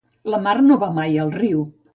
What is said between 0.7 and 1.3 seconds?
va mai